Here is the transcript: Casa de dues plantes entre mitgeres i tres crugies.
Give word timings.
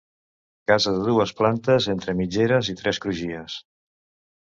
Casa 0.71 0.93
de 0.95 1.03
dues 1.09 1.35
plantes 1.43 1.89
entre 1.95 2.17
mitgeres 2.25 2.73
i 2.77 2.79
tres 2.83 3.05
crugies. 3.07 3.63